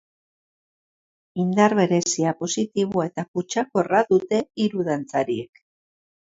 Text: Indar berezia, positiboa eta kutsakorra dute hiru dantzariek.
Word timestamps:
Indar 1.43 1.75
berezia, 1.79 2.33
positiboa 2.39 3.05
eta 3.11 3.27
kutsakorra 3.29 4.03
dute 4.09 4.41
hiru 4.65 4.89
dantzariek. 4.91 5.63